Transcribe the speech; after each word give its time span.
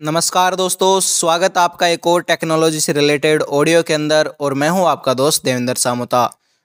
नमस्कार 0.00 0.54
दोस्तों, 0.54 1.00
स्वागत 1.00 1.58
आपका 1.58 1.86
एक 1.86 2.06
और 2.06 2.22
टेक्नोलॉजी 2.22 2.78
से 2.80 2.92
रिलेटेड 2.92 3.42
ऑडियो 3.42 3.82
के 3.82 3.94
अंदर 3.94 4.26
और 4.40 4.54
मैं 4.54 4.68
हूँ 4.68 4.86
आपका 4.88 5.14
दोस्त 5.14 5.44
देवेंद्र 5.44 5.74
सामुता। 5.74 6.22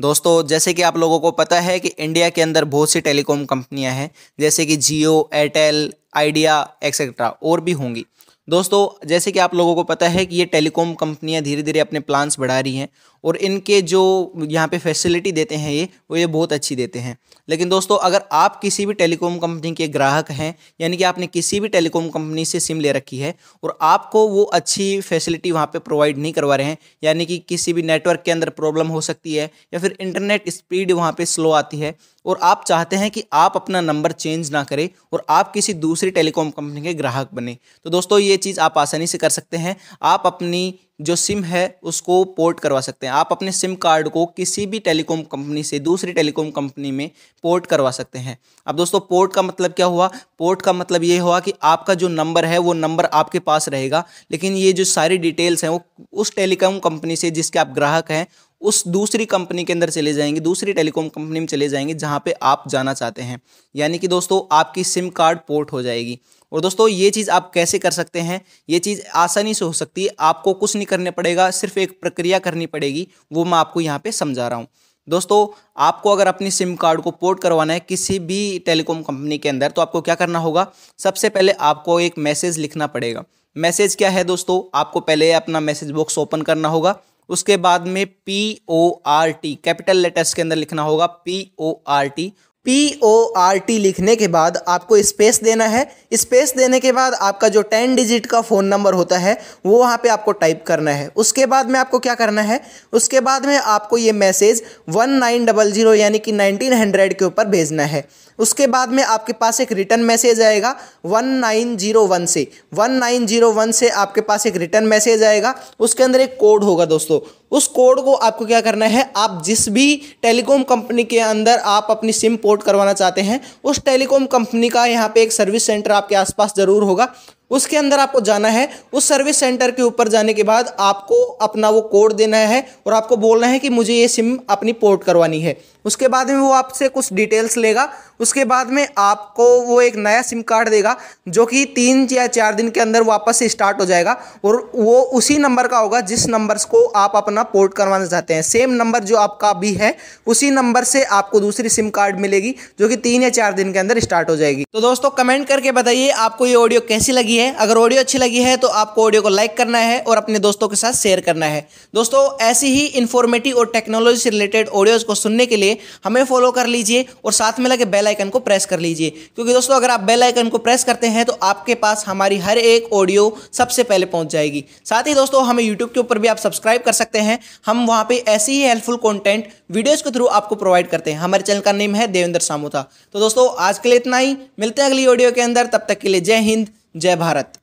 दोस्तों, 0.00 0.46
जैसे 0.46 0.72
कि 0.74 0.82
आप 0.82 0.96
लोगों 0.96 1.18
को 1.20 1.30
पता 1.30 1.58
है 1.60 1.78
कि 1.80 1.88
इंडिया 1.88 2.28
के 2.30 2.42
अंदर 2.42 2.64
बहुत 2.64 2.90
सी 2.90 3.00
टेलीकॉम 3.00 3.44
कंपनियाँ 3.44 3.92
हैं, 3.94 4.10
जैसे 4.40 4.66
कि 4.66 4.76
जियो 4.76 5.28
एयरटेल 5.34 5.92
आइडिया 6.16 6.56
एक्सेट्रा 6.82 7.28
और 7.28 7.60
भी 7.60 7.72
होंगी। 7.72 8.06
दोस्तों, 8.48 9.06
जैसे 9.08 9.32
कि 9.32 9.38
आप 9.38 9.54
लोगों 9.54 9.74
को 9.74 9.82
पता 9.84 10.08
है 10.08 10.24
कि 10.26 10.36
ये 10.36 10.44
टेलीकॉम 10.44 10.92
कंपनियाँ 10.94 11.42
धीरे 11.42 11.62
धीरे 11.62 11.80
अपने 11.80 12.00
प्लान्स 12.00 12.38
बढ़ा 12.40 12.58
रही 12.60 12.76
हैं 12.76 12.88
और 13.24 13.36
इनके 13.36 13.80
जो 13.82 14.00
यहाँ 14.42 14.68
पे 14.68 14.78
फैसिलिटी 14.78 15.32
देते 15.32 15.54
हैं 15.54 15.72
ये, 15.72 15.88
वो 16.10 16.16
ये 16.16 16.26
बहुत 16.26 16.52
अच्छी 16.52 16.76
देते 16.76 16.98
हैं। 16.98 17.16
लेकिन 17.48 17.68
दोस्तों, 17.68 17.98
अगर 17.98 18.22
आप 18.32 18.58
किसी 18.60 18.86
भी 18.86 18.94
टेलीकॉम 18.94 19.38
कंपनी 19.38 19.72
के 19.72 19.88
ग्राहक 19.88 20.30
हैं, 20.30 20.54
यानी 20.80 20.96
कि 20.96 21.04
आपने 21.04 21.26
किसी 21.26 21.60
भी 21.60 21.68
टेलीकॉम 21.68 22.08
कंपनी 22.08 22.44
से 22.44 22.60
सिम 22.60 22.80
ले 22.80 22.92
रखी 22.92 23.18
है 23.18 23.34
और 23.62 23.76
आपको 23.82 24.26
वो 24.28 24.42
अच्छी 24.44 25.00
फैसिलिटी 25.00 25.52
वहाँ 25.52 25.66
पर 25.66 25.78
प्रोवाइड 25.80 26.18
नहीं 26.18 26.32
करवा 26.32 26.56
रहे 26.56 26.66
हैं, 26.66 26.78
यानी 27.04 27.26
कि 27.26 27.38
किसी 27.38 27.72
भी 27.72 27.82
नेटवर्क 27.82 28.22
के 28.24 28.30
अंदर 28.30 28.50
प्रॉब्लम 28.50 28.88
हो 28.88 29.00
सकती 29.00 29.34
है 29.34 29.50
या 29.74 29.80
फिर 29.80 29.96
इंटरनेट 30.00 30.48
स्पीड 30.48 30.92
वहाँ 30.92 31.12
पर 31.12 31.24
स्लो 31.26 31.50
आती 31.52 31.78
है 31.78 31.94
और 32.26 32.38
आप 32.42 32.64
चाहते 32.66 32.96
हैं 32.96 33.10
कि 33.10 33.22
आप 33.32 33.52
अपना 33.56 33.80
नंबर 33.80 34.12
चेंज 34.14 34.50
ना 34.52 34.62
करें 34.64 34.88
और 35.12 35.24
आप 35.30 35.52
किसी 35.52 35.74
दूसरी 35.76 36.10
टेलीकॉम 36.10 36.50
कंपनी 36.50 36.82
के 36.82 36.94
ग्राहक 36.94 37.28
बने। 37.34 37.56
तो 37.84 37.90
दोस्तों, 37.90 38.18
ये 38.18 38.36
चीज़ 38.38 38.60
आप 38.60 38.78
आसानी 38.78 39.06
से 39.06 39.18
कर 39.18 39.30
सकते 39.30 39.56
हैं। 39.56 39.76
आप 40.02 40.22
अपनी 40.26 40.74
जो 41.00 41.16
सिम 41.16 41.44
है, 41.44 41.78
उसको 41.82 42.24
पोर्ट 42.24 42.60
करवा 42.60 42.80
सकते 42.80 43.06
हैं। 43.06 43.14
आप 43.14 43.28
अपने 43.32 43.52
सिम 43.52 43.74
कार्ड 43.74 44.08
को 44.08 44.26
किसी 44.26 44.66
भी 44.66 44.78
टेलीकॉम 44.78 45.22
कंपनी 45.22 45.62
से 45.62 45.78
दूसरी 45.78 46.12
टेलीकॉम 46.12 46.50
कंपनी 46.50 46.90
में 46.90 47.10
पोर्ट 47.42 47.66
करवा 47.66 47.90
सकते 47.90 48.18
हैं। 48.18 48.38
अब 48.66 48.76
दोस्तों, 48.76 49.00
पोर्ट 49.00 49.32
का 49.32 49.42
मतलब 49.42 49.72
क्या 49.72 49.86
हुआ? 49.86 50.10
पोर्ट 50.38 50.62
का 50.62 50.72
मतलब 50.72 51.04
ये 51.04 51.18
हुआ 51.18 51.40
कि 51.40 51.52
आपका 51.62 51.94
जो 51.94 52.08
नंबर 52.08 52.44
है, 52.44 52.58
वो 52.58 52.72
नंबर 52.72 53.04
आपके 53.04 53.38
पास 53.38 53.68
रहेगा। 53.68 54.04
लेकिन 54.30 54.52
ये 54.52 54.72
जो 54.72 54.84
सारी 54.84 55.18
डिटेल्स 55.18 55.64
हैं, 55.64 55.70
वो 55.70 55.82
उस 56.12 56.36
टेलीकॉम 56.36 56.78
कंपनी 56.78 57.16
से 57.16 57.30
जिसके 57.30 57.58
आप 57.58 57.68
ग्राहक 57.68 58.10
हैं, 58.10 58.26
उस 58.60 58.88
दूसरी 58.88 59.24
कंपनी 59.26 59.64
के 59.64 59.72
अंदर 59.72 59.90
चले 59.90 60.12
जाएँगे, 60.12 60.40
दूसरी 60.40 60.72
टेलीकॉम 60.72 61.08
कंपनी 61.08 61.40
में 61.40 61.46
चले 61.46 61.68
जाएँगे, 61.68 61.94
जहाँ 61.94 62.22
पे 62.24 62.32
आप 62.32 62.64
जाना 62.68 62.94
चाहते 62.94 63.22
हैं। 63.22 63.40
यानी 63.76 63.98
कि 63.98 64.08
दोस्तों, 64.08 64.56
आपकी 64.56 64.84
सिम 64.84 65.08
कार्ड 65.08 65.38
पोर्ट 65.48 65.72
हो 65.72 65.82
जाएगी। 65.82 66.20
और 66.52 66.60
दोस्तों, 66.60 66.88
ये 66.88 67.10
चीज़ 67.10 67.30
आप 67.30 67.50
कैसे 67.54 67.78
कर 67.78 67.90
सकते 67.90 68.20
हैं? 68.20 68.40
ये 68.68 68.78
चीज़ 68.78 69.00
आसानी 69.14 69.54
से 69.54 69.64
हो 69.64 69.72
सकती 69.72 70.04
है। 70.04 70.10
आपको 70.20 70.52
कुछ 70.52 70.76
नहीं 70.76 70.86
करने 70.86 71.10
पड़ेगा, 71.10 71.50
सिर्फ़ 71.50 71.78
एक 71.78 72.00
प्रक्रिया 72.00 72.38
करनी 72.38 72.66
पड़ेगी, 72.66 73.06
वो 73.32 73.44
मैं 73.44 73.58
आपको 73.58 73.80
यहाँ 73.80 73.98
पे 73.98 74.12
समझा 74.12 74.48
रहा 74.48 74.58
हूँ। 74.58 74.66
दोस्तों, 75.08 75.46
आपको 75.76 76.10
अगर 76.10 76.26
अपनी 76.26 76.50
सिम 76.50 76.74
कार्ड 76.76 77.00
को 77.00 77.10
पोर्ट 77.10 77.40
करवाना 77.40 77.72
है 77.72 77.80
किसी 77.80 78.18
भी 78.18 78.58
टेलीकॉम 78.58 79.02
कंपनी 79.02 79.38
के 79.38 79.48
अंदर 79.48 79.70
तो 79.70 79.82
आपको 79.82 80.00
क्या 80.00 80.14
करना 80.14 80.38
होगा? 80.38 80.66
सबसे 80.98 81.28
पहले 81.28 81.52
आपको 81.52 82.00
एक 82.00 82.18
मैसेज 82.18 82.58
लिखना 82.58 82.86
पड़ेगा। 82.86 83.24
मैसेज 83.56 83.94
क्या 83.94 84.10
है 84.10 84.24
दोस्तों? 84.24 84.62
आपको 84.74 85.00
पहले 85.00 85.32
अपना 85.32 85.60
मैसेज 85.60 85.90
बॉक्स 85.90 86.18
ओपन 86.18 86.42
करना 86.42 86.68
होगा। 86.68 86.94
उसके 87.28 87.56
बाद 87.56 87.86
में 87.86 88.06
P 88.06 88.60
O 88.68 89.00
R 89.06 89.30
T 89.32 89.54
capital 89.54 89.96
letters 89.96 90.34
के 90.34 90.42
अंदर 90.42 90.56
लिखना 90.56 90.82
होगा 90.82 91.06
P 91.06 91.50
O 91.58 91.72
R 91.88 92.08
T 92.08 92.32
P 92.68 92.98
O 93.02 93.10
R 93.36 93.58
T 93.58 93.76
लिखने 93.78 94.14
के 94.16 94.26
बाद 94.28 94.56
आपको 94.68 94.96
स्पेस 95.02 95.40
देना 95.42 95.66
है। 95.66 95.84
स्पेस 96.14 96.52
देने 96.56 96.80
के 96.80 96.90
बाद 96.92 97.14
आपका 97.14 97.48
जो 97.48 97.62
टेन 97.62 97.94
डिजिट 97.96 98.26
का 98.26 98.40
फ़ोन 98.40 98.64
नंबर 98.64 98.94
होता 98.94 99.18
है, 99.18 99.36
वो 99.66 99.78
वहाँ 99.78 99.96
पे 100.02 100.08
आपको 100.08 100.32
टाइप 100.32 100.62
करना 100.66 100.90
है। 100.90 101.08
उसके 101.16 101.46
बाद 101.46 101.70
में 101.70 101.78
आपको 101.80 101.98
क्या 101.98 102.14
करना 102.14 102.42
है? 102.42 102.60
उसके 102.92 103.20
बाद 103.20 103.46
में 103.46 103.56
आपको 103.56 103.98
ये 103.98 104.12
message 104.14 104.62
one 104.88 105.10
nine 105.10 105.46
double 105.46 105.72
zero 105.72 105.94
यानी 105.94 106.18
कि 106.18 106.32
नाइनटीन 106.32 106.72
हंड्रेड 106.72 107.18
के 107.18 107.24
ऊपर 107.24 107.46
भेजना 107.46 107.82
है। 107.84 108.06
उसके 108.38 108.66
बाद 108.66 108.88
में 108.88 109.02
आपके 109.02 109.32
पास 109.32 109.60
एक 109.60 109.72
रिटर्न 109.72 110.00
मैसेज 110.02 110.40
आएगा 110.42 110.76
वन 111.06 111.24
नाइन 111.38 111.76
ज़ीरो 111.76 112.06
वन 112.06 112.26
से। 112.26 112.46
वन 112.74 112.90
नाइन 112.90 113.26
ज़ीरो 113.26 113.52
वन 113.52 113.72
से 113.72 113.88
आपके 114.04 114.20
पास 114.20 114.46
एक 114.46 114.56
रिटर्न 114.56 114.84
मैसेज 114.86 115.22
आएगा। 115.22 115.54
उसके 115.80 116.02
अंदर 116.02 116.20
एक 116.20 116.36
कोड 116.40 116.64
होगा 116.64 116.84
दोस्तों। 116.86 117.20
उस 117.52 117.66
कोड 117.68 118.00
को 118.00 118.14
आपको 118.14 118.44
क्या 118.46 118.60
करना 118.60 118.86
है, 118.86 119.10
आप 119.16 119.42
जिस 119.44 119.68
भी 119.68 120.00
टेलीकॉम 120.22 120.62
कंपनी 120.64 121.04
के 121.04 121.18
अंदर 121.20 121.58
आप 121.58 121.86
अपनी 121.90 122.12
सिम 122.14 122.36
पोर्ट 122.38 122.62
करवाना 122.62 122.92
चाहते 122.94 123.20
हैं, 123.20 123.40
उस 123.64 123.84
टेलीकॉम 123.84 124.26
कंपनी 124.28 124.68
का 124.68 124.84
यहाँ 124.86 125.08
पे 125.08 125.22
एक 125.22 125.32
सर्विस 125.32 125.66
सेंटर 125.66 125.92
आपके 125.92 126.14
आसपास 126.16 126.54
ज़रूर 126.56 126.82
होगा। 126.84 127.12
उसके 127.50 127.76
अंदर 127.76 127.98
आपको 127.98 128.20
जाना 128.20 128.48
है। 128.48 128.68
उस 128.92 129.08
सर्विस 129.08 129.36
सेंटर 129.36 129.70
के 129.70 129.82
ऊपर 129.82 130.08
जाने 130.08 130.34
के 130.34 130.42
बाद 130.42 130.74
आपको 130.80 131.22
अपना 131.24 131.70
वो 131.70 131.80
कोड 131.82 132.12
देना 132.12 132.36
है 132.36 132.66
और 132.86 132.94
आपको 132.94 133.16
बोलना 133.16 133.46
है 133.46 133.58
कि 133.58 133.68
मुझे 133.68 133.94
ये 133.94 134.08
सिम 134.08 134.38
अपनी 134.50 134.72
पोर्ट 134.74 135.04
करवानी 135.04 135.40
है। 135.40 135.56
उसके 135.84 136.08
बाद 136.08 136.30
में 136.30 136.36
वो 136.36 136.50
आपसे 136.52 136.88
कुछ 136.88 137.12
डिटेल्स 137.12 137.56
लेगा। 137.56 137.88
उसके 138.20 138.44
बाद 138.44 138.70
में 138.70 138.86
आपको 138.98 139.44
वो 139.60 139.80
एक 139.80 139.96
नया 139.96 140.22
सिम 140.22 140.40
कार्ड 140.42 140.68
देगा, 140.68 140.96
जो 141.28 141.44
कि 141.46 141.64
तीन 141.66 142.06
या 142.12 142.26
चार 142.26 142.54
दिन 142.54 142.70
के 142.70 142.80
अंदर 142.80 143.02
वापस 143.02 143.36
से 143.36 143.48
स्टार्ट 143.48 143.80
हो 143.80 143.84
जाएगा 143.84 144.16
और 144.44 144.70
वो 144.74 145.00
उसी 145.12 145.36
नंबर 145.38 145.66
का 145.66 145.78
होगा 145.78 146.00
जिस 146.02 146.26
नंबर 146.28 146.58
को 146.70 146.84
आप 146.96 147.12
अपना 147.16 147.42
पोर्ट 147.44 147.74
करवाना 147.74 148.06
चाहते 148.06 148.34
हैं। 148.34 148.42
सेम 148.42 148.70
नंबर 148.72 149.04
जो 149.04 149.16
आपका 149.16 149.52
भी 149.52 149.72
है, 149.72 149.94
उसी 150.26 150.50
नंबर 150.50 150.84
से 150.84 151.04
आपको 151.04 151.40
दूसरी 151.40 151.68
सिम 151.68 151.90
कार्ड 151.90 152.18
मिलेगी, 152.18 152.54
जो 152.78 152.88
कि 152.88 152.96
तीन 152.98 153.22
या 153.22 153.28
चार 153.30 153.52
दिन 153.52 153.72
के 153.72 153.78
अंदर 153.78 154.00
स्टार्ट 154.00 154.30
हो 154.30 154.36
जाएगी। 154.36 154.64
तो 154.72 154.80
दोस्तों, 154.80 155.10
कमेंट 155.12 155.46
करके 155.48 155.72
बताइए 155.72 156.08
आपको 156.10 156.46
ये 156.46 156.54
ऑडियो 156.54 156.80
कैसी 156.80 157.12
लगी 157.12 157.36
है, 157.38 157.54
अगर 157.54 157.76
ऑडियो 157.76 158.00
अच्छी 158.00 158.18
लगी 158.18 158.38
है 158.38 158.56
तो 158.56 158.68
आपको 158.68 159.04
ऑडियो 159.04 159.22
को 159.22 159.28
लाइक 159.28 159.56
करना 159.56 159.78
है 159.78 159.98
और 160.00 160.16
अपने 160.16 160.38
दोस्तों 160.38 160.68
के 160.68 160.76
साथ 160.76 160.92
शेयर 160.92 161.20
करना 161.20 161.46
है। 161.46 161.66
दोस्तों, 161.94 162.22
ऐसी 162.40 162.66
ही 162.68 162.86
इन्फॉर्मेटिव 162.98 163.56
और 163.56 163.70
टेक्नोलॉजी 163.72 164.18
से 164.18 164.30
रिलेटेड 164.30 164.68
ऑडियोज़ 164.70 165.04
को 165.04 165.14
सुनने 165.14 165.46
के 165.46 165.56
लिए 165.56 165.78
हमें 166.04 166.24
फॉलो 166.24 166.50
कर 166.52 166.66
लीजिए 166.66 167.04
और 167.24 167.32
साथ 167.32 167.60
में 167.60 167.70
लगे 167.70 167.84
बेल 167.86 168.06
आइकन 168.06 168.28
को 168.28 168.38
प्रेस 168.40 168.66
कर 168.66 168.80
लीजिए। 168.80 169.10
क्योंकि 169.10 169.52
दोस्तों, 169.52 169.74
अगर 169.74 169.90
आप 169.90 170.00
बेल 170.02 170.22
आइकन 170.22 170.48
को 170.48 170.58
प्रेस 170.58 170.84
करते 170.84 171.06
हैं 171.06 171.24
तो 171.24 171.38
आपके 171.42 171.74
पास 171.76 172.04
हमारी 172.06 172.38
हर 172.38 172.58
एक 172.58 172.92
ऑडियो 172.92 173.36
सबसे 173.52 173.82
पहले 173.82 174.06
पहुँच 174.06 174.30
जाएगी। 174.30 174.64
साथ 174.84 175.06
ही 175.06 175.14
दोस्तों, 175.14 175.44
हमें 175.46 175.62
यूट्यूब 175.64 175.90
के 175.90 176.00
ऊपर 176.00 176.18
भी 176.18 176.28
आप 176.28 176.36
सब्सक्राइब 176.36 176.82
कर 176.82 176.92
सकते 176.92 177.18
हैं। 177.20 177.38
हम 177.66 177.86
वहाँ 177.86 178.04
पर 178.04 178.22
ऐसी 178.28 178.52
ही 178.52 178.62
हेल्पफुल 178.62 178.96
कॉन्टेंट 178.98 179.48
वीडियोज़ 179.70 180.02
के 180.02 180.10
थ्रू 180.10 180.26
आपको 180.28 180.54
प्रोवाइड 180.54 180.88
करते 180.88 181.12
हैं। 181.12 181.18
हमारे 181.18 181.42
चैनल 181.42 181.60
का 181.60 181.72
नेम 181.72 181.94
है 181.94 182.06
देवेंद्र 182.08 182.40
सामोथा 182.40 182.88
तो 183.14 183.20
दोस्तों, 183.20 183.48
आज 183.58 183.78
के 183.78 183.88
लिए 183.88 183.98
इतना 183.98 184.18
ही। 184.18 184.36
मिलते 184.58 184.82
हैं 184.82 184.88
अगली 184.88 185.06
ऑडियो 185.06 185.30
के 185.32 185.40
अंदर। 185.40 185.66
तब 185.66 185.86
तक 185.88 185.98
के 185.98 186.08
लिए 186.08 186.20
जय 186.20 186.38
हिंद। 186.40 186.68
जय 186.98 187.16
भारत। 187.16 187.58